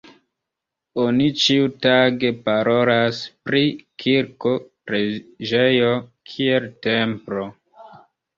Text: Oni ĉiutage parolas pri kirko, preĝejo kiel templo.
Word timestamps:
Oni 1.01 1.25
ĉiutage 1.41 2.31
parolas 2.47 3.19
pri 3.49 3.61
kirko, 4.05 4.55
preĝejo 4.89 5.93
kiel 6.33 6.67
templo. 6.89 7.47